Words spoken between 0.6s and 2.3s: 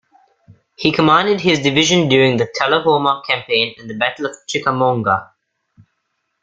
He commanded his division